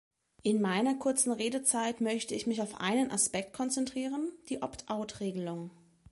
[0.41, 5.69] In meiner kurzen Redezeit möchte ich mich auf einen Aspekt konzentrieren, die Opt-out-Regelung.